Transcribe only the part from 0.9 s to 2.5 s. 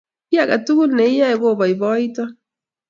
ne iyoe kopoipoiton.